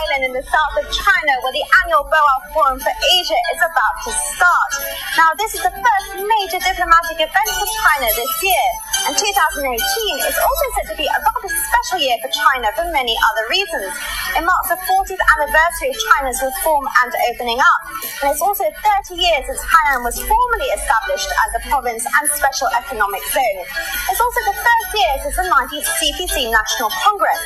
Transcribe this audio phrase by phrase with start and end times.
[0.00, 3.94] island in the south of China where the annual Boao Forum for Asia is about
[4.04, 4.72] to start.
[5.16, 8.66] Now, this is the first major diplomatic event for China this year,
[9.08, 9.76] and 2018
[10.24, 13.92] is also said to be a rather special year for China for many other reasons.
[14.36, 17.80] It marks the 40th anniversary of China's reform and opening up,
[18.22, 22.68] and it's also 30 years since Hainan was formally established as a province and special
[22.78, 23.60] economic zone.
[24.06, 27.42] It's also the first year since the 19th CPC National Congress.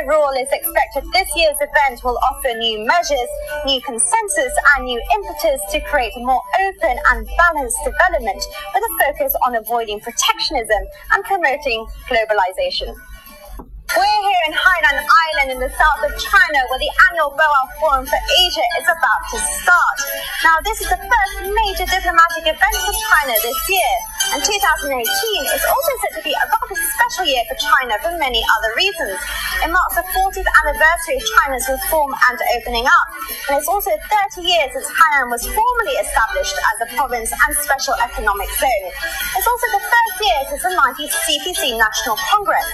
[0.00, 3.30] Overall, it's expected this year's event will offer new measures,
[3.64, 8.42] new consensus, and new impetus to create a more open and balanced development
[8.74, 12.92] with a focus on avoiding protectionism and promoting globalization.
[13.88, 18.04] We're here in Hainan Island in the south of China where the annual Boao Forum
[18.04, 19.96] for Asia is about to start.
[20.44, 23.94] Now, this is the first major diplomatic event for China this year,
[24.32, 28.44] and 2018 is also said to be a rather special year for China for many
[28.60, 29.16] other reasons.
[29.64, 33.08] It marks the 40th anniversary of China's reform and opening up,
[33.48, 37.96] and it's also 30 years since Hainan was formally established as a province and special
[38.04, 38.88] economic zone.
[39.32, 42.68] It's also the first year since the 19th CPC National Congress.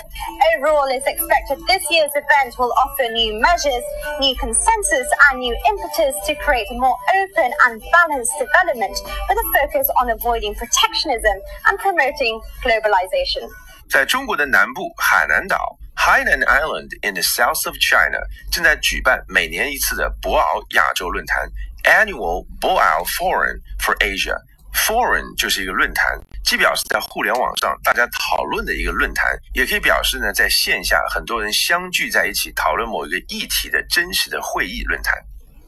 [0.58, 3.84] Overall, it's expected this year's event will offer new measures,
[4.18, 8.96] new consensus, and new impetus to create a more open and balanced development
[9.28, 13.48] with a focus on avoiding protectionism and promoting globalization.
[13.88, 18.18] 在中国的南部海南岛 Hainan Island in the south of China
[18.50, 21.48] 正在举办每年一次的博鳌亚洲论坛
[21.84, 24.36] Annual Boao Forum for Asia。
[24.74, 35.14] Forum 就是一个论坛，既表示在互联网上大家讨论的一个论坛，也可以表示呢在线下很多人相聚在一起讨论某一个议题的真实的会议论坛。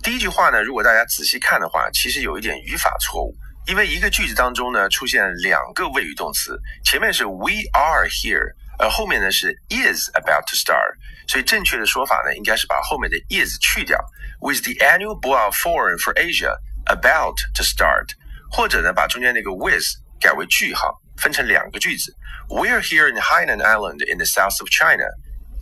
[0.03, 3.33] 第一句话呢，如果大家仔细看的话，其实有一点语法错误，
[3.68, 10.96] 因为一个句子当中呢出现两个谓语动词，前面是 We are here，而后面呢是 is about to start，
[11.28, 13.98] 所以正确的说法呢应该是把后面的 is 去掉，
[14.40, 18.16] With the annual Boao Forum for Asia about to start。
[18.54, 19.82] 或者呢，把中间那个 with
[20.20, 22.14] 改为句号，分成两个句子。
[22.50, 25.08] We're here in Hainan Island in the south of China,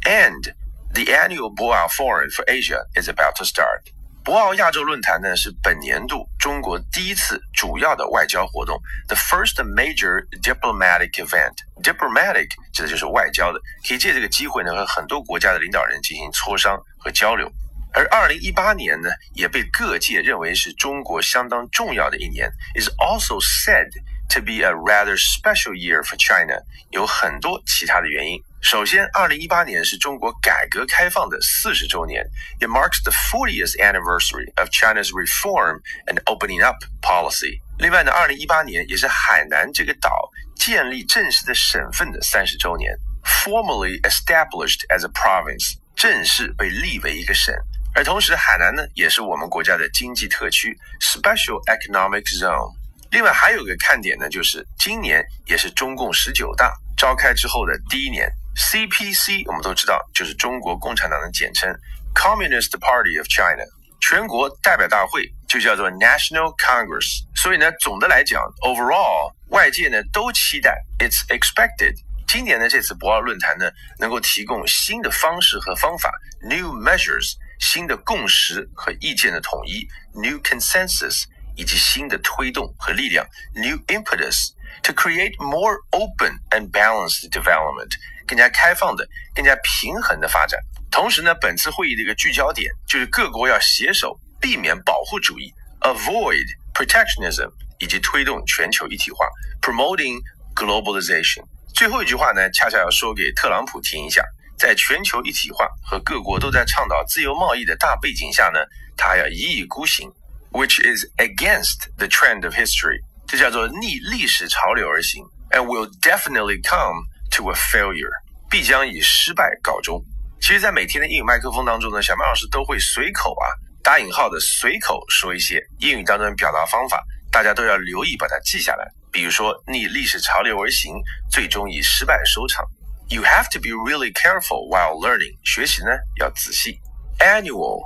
[0.01, 0.55] and
[0.95, 3.91] the annual Boao Forum for Asia is about to start.
[4.24, 11.52] 博鳌亚洲论坛呢是本年度中国第一次主要的外交活动，the first major diplomatic event.
[11.82, 17.52] Diplomatic 指的就是外交的，可以借这个机会呢和很多国家的领导人进行磋商和交流。
[17.94, 23.88] 而二零一八年呢，也被各界认为是中国相当重要的一年，is also said
[24.28, 26.60] to be a rather special year for China。
[26.90, 28.42] 有很多其他的原因。
[28.60, 32.24] 首先，二零一八年是中国改革开放的四十周年
[32.58, 37.60] ，it marks the fortieth anniversary of China's reform and opening up policy。
[37.78, 40.10] 另外呢，二零一八年也是海南这个岛
[40.56, 47.54] 建立正式的省份的三十周年，formally established as a province，正式被立为一个省。
[47.94, 52.74] 而同时，海南呢也是我们国家的经济特区 （Special Economic Zone）。
[53.12, 58.28] 另外还有一个看点呢，就是今年也是中共十九大召开之后的第一年。
[58.56, 61.72] CPC 我们都知道，就是中国共产党的简称
[62.14, 63.62] （Communist Party of China）。
[64.00, 67.22] 全国代表大会就叫做 National Congress。
[67.36, 71.94] 所以呢，总的来讲，overall，外界呢都期待，it's expected。
[72.26, 76.12] 今年的这次博鳌论坛呢，能够提供新的方式和方法
[76.42, 77.34] （new measures）。
[77.64, 81.24] 新的共识和意见的统一 （new consensus）
[81.56, 84.50] 以及新的推动和力量 （new impetus）
[84.82, 87.90] to create more open and balanced development，
[88.26, 90.60] 更加开放的、更加平衡的发展。
[90.90, 95.50] 同时呢，本次会议的一个聚焦点就是各国要携手避免保护主义
[95.80, 96.44] （avoid
[96.74, 99.26] protectionism） 以及推动全球一体化
[99.62, 100.20] （promoting
[100.54, 101.42] globalization）。
[101.74, 104.22] 最后一句话呢，恰恰要说给特朗普听一下。
[104.56, 108.60] 在全球一体化和各国都在倡导自由贸易的大背景下呢，
[108.96, 110.10] 他要一意孤行
[110.52, 118.10] ，which is against the trend of history，这叫做逆历史潮流而行，and will definitely come to a failure，
[118.48, 120.02] 必将以失败告终。
[120.40, 123.48] 其实，在每天的英语麦克风当中呢，小麦老师都会随口啊，
[123.82, 127.02] 打引号的随口说一些英语当中的表达方法，
[127.32, 128.86] 大家都要留意把它记下来。
[129.10, 130.92] 比如说，逆历史潮流而行，
[131.30, 132.64] 最终以失败收场。
[133.08, 135.36] You have to be really careful while learning.
[135.44, 136.80] 学习呢要仔细。
[137.18, 137.80] Annual,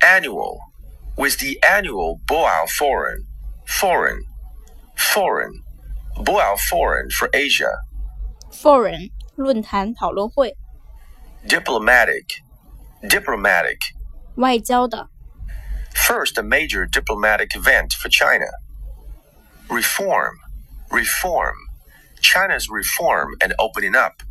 [0.00, 0.58] annual,
[1.16, 3.24] with the annual boao forum,
[3.66, 4.20] forum,
[4.96, 5.52] forum,
[6.16, 7.72] boao forum for Asia.
[8.52, 10.56] Forum 论坛讨论会。
[11.48, 12.42] Diplomatic,
[13.02, 13.78] diplomatic.
[14.36, 15.08] 外交的。
[15.94, 18.50] First, a major diplomatic event for China.
[19.68, 20.36] Reform,
[20.90, 21.56] reform.
[22.26, 24.22] China's reform and opening up.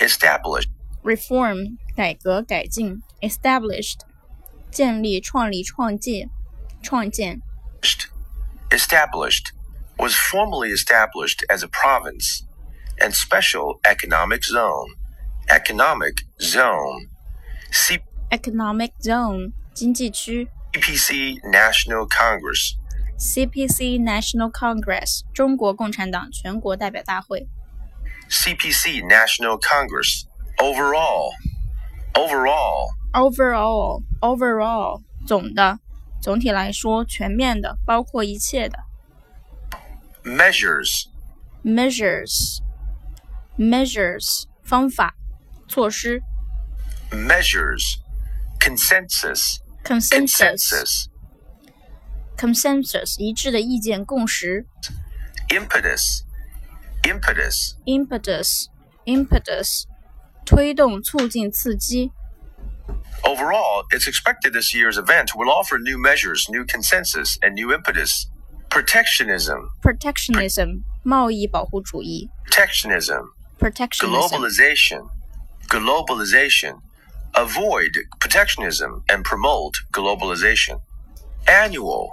[0.00, 0.70] established
[1.02, 4.00] Reform 改革改进，established
[4.70, 6.30] 建立创立创建
[6.82, 7.42] 创建。
[8.70, 9.52] Established
[9.98, 12.44] was formally established as a province
[12.98, 14.94] and special economic zone.
[15.48, 17.08] Economic zone.
[17.70, 20.48] C- economic zone 经济区。
[20.72, 22.76] CPC National Congress
[23.17, 27.47] CPC National Congress 中国共产党全国代表大会。
[28.29, 30.25] CPC National Congress.
[30.57, 31.31] Overall.
[32.13, 32.89] Overall.
[33.13, 35.79] Overall, overall 总的，
[36.21, 38.79] 总体来说，全面的，包括一切的。
[40.23, 41.05] Measures.
[41.63, 42.59] Measures,
[43.57, 45.15] measures 方法、
[45.67, 46.21] 措施。
[47.11, 47.99] Measures.
[48.59, 49.59] Consensus.
[49.83, 51.05] Consensus, Consensus.
[52.37, 54.65] consensus 一致的意见，共识。
[55.49, 56.23] Impetus.
[57.03, 57.75] Impetus.
[57.85, 58.67] Impetus,
[59.05, 59.83] impetus
[60.45, 62.11] 推动、促进、刺激。
[63.23, 68.27] Overall, it's expected this year's event will offer new measures, new consensus, and new impetus.
[68.69, 69.69] Protectionism.
[69.81, 72.29] Protectionism 贸易保护主义。
[72.49, 73.31] Protectionism.
[73.59, 75.09] Protectionism Globalization.
[75.69, 76.79] Globalization.
[77.33, 80.79] Avoid protectionism and promote globalization.
[81.47, 82.09] Annual.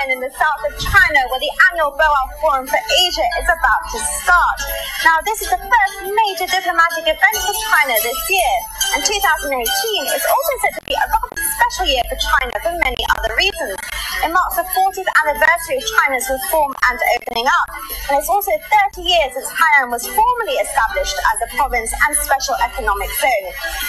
[0.00, 3.82] Island in the south of China where the annual Boao Forum for Asia is about
[3.92, 4.58] to start.
[5.04, 8.54] Now, this is the first major diplomatic event for China this year,
[8.96, 13.02] and 2018 is also said to be a rather special year for China for many
[13.12, 13.79] other reasons.
[14.20, 17.68] It marks the 40th anniversary of China's reform and opening up,
[18.12, 22.52] and it's also 30 years since Hainan was formally established as a province and special
[22.60, 23.46] economic zone.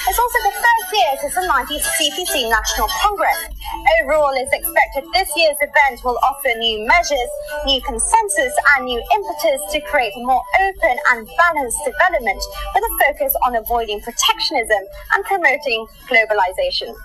[0.07, 3.43] It's also the first year since the 19th CPC National Congress.
[3.99, 7.31] Overall, it's expected this year's event will offer new measures,
[7.67, 12.39] new consensus, and new impetus to create a more open and balanced development
[12.71, 14.79] with a focus on avoiding protectionism
[15.11, 16.95] and promoting globalization.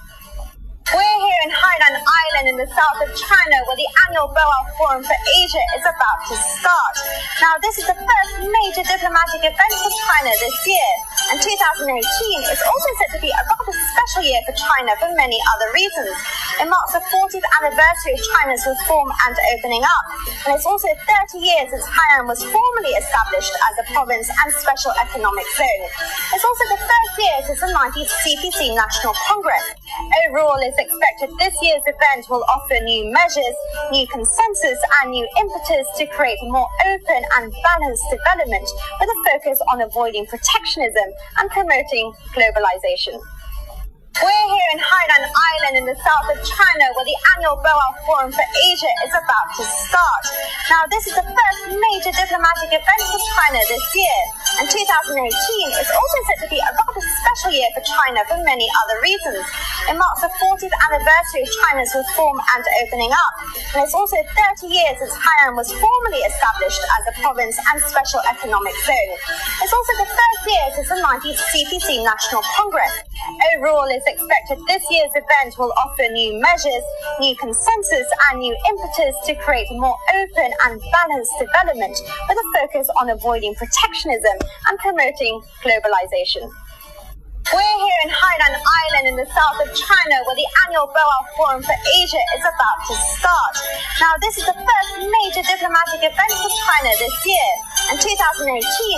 [0.86, 5.02] We're here in Hainan Island in the south of China where the annual Boao Forum
[5.02, 6.94] for Asia is about to start.
[7.42, 10.90] Now, this is the first major diplomatic event for China this year,
[11.34, 15.34] and 2018 is also said to be a rather special year for China for many
[15.58, 16.14] other reasons.
[16.62, 20.06] It marks the 40th anniversary of China's reform and opening up,
[20.46, 24.94] and it's also 30 years since Hainan was formally established as a province and special
[25.02, 25.82] economic zone.
[26.30, 29.66] It's also the first year since the 19th CPC National Congress.
[30.28, 33.56] Overall, it's expected this year's event will offer new measures,
[33.90, 38.68] new consensus, and new impetus to create a more open and balanced development
[39.00, 41.08] with a focus on avoiding protectionism
[41.38, 43.20] and promoting globalization.
[44.16, 48.32] We're here in Hainan Island in the south of China where the annual Boao Forum
[48.32, 50.24] for Asia is about to start.
[50.72, 54.20] Now, this is the first major diplomatic event for China this year,
[54.56, 58.66] and 2018 is also said to be a rather special year for China for many
[58.84, 59.44] other reasons.
[59.88, 63.32] It marks the 40th anniversary of China's reform and opening up,
[63.74, 68.20] and it's also 30 years since Hainan was formally established as a province and special
[68.28, 69.12] economic zone.
[69.62, 72.92] It's also the first year since the 19th CPC National Congress.
[73.56, 76.84] Overall, it's expected this year's event will offer new measures,
[77.20, 81.96] new consensus, and new impetus to create a more open and balanced development
[82.28, 84.36] with a focus on avoiding protectionism
[84.68, 86.50] and promoting globalization.
[87.46, 91.62] We're here in Hainan Island in the south of China where the annual Boao Forum
[91.62, 93.54] for Asia is about to start.
[94.02, 97.52] Now, this is the first major diplomatic event for China this year,
[97.86, 98.50] and 2018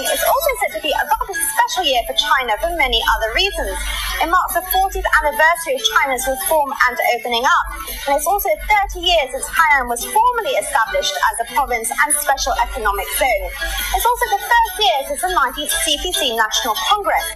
[0.09, 3.77] is also said to be a rather special year for China for many other reasons.
[4.25, 7.67] It marks the 40th anniversary of China's reform and opening up,
[8.09, 12.57] and it's also 30 years since Hainan was formally established as a province and special
[12.65, 13.45] economic zone.
[13.93, 17.27] It's also the first year since the 19th CPC National Congress.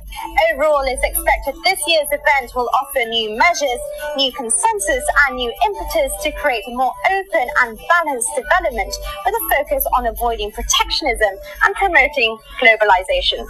[0.52, 3.82] Overall, it's expected this year's event will offer new measures,
[4.16, 8.92] new consensus, and new impetus to create a more open and balanced development
[9.26, 13.46] with a focus on avoiding protectionism and promoting globalization.